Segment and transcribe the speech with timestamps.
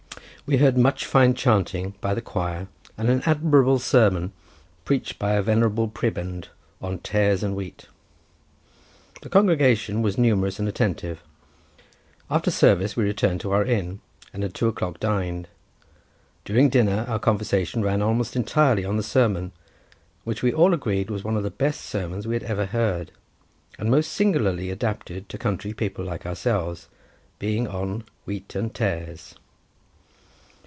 [0.47, 2.67] We heard much fine chanting by the choir,
[2.97, 4.33] and an admirable sermon,
[4.83, 6.49] preached by a venerable prebend,
[6.81, 7.85] on "Tares and Wheat."
[9.21, 11.23] The congregation was numerous and attentive.
[12.29, 14.01] After service, we returned to our inn,
[14.33, 15.47] and at two o'clock dined.
[16.43, 19.53] During dinner, our conversation ran almost entirely on the sermon,
[20.25, 23.13] which we all agreed was one of the best sermons we had ever heard,
[23.79, 26.89] and most singularly adapted to country people like ourselves,
[27.39, 29.35] being on "Wheat and Tares."